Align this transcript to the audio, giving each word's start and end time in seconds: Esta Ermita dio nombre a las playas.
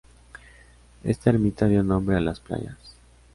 Esta 1.03 1.29
Ermita 1.29 1.67
dio 1.67 1.83
nombre 1.83 2.15
a 2.15 2.19
las 2.21 2.39
playas. 2.39 2.97